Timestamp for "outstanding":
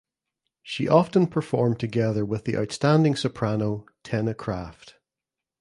2.57-3.15